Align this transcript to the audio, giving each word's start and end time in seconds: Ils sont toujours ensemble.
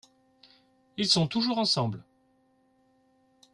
Ils 0.97 1.05
sont 1.07 1.27
toujours 1.27 1.59
ensemble. 1.59 2.03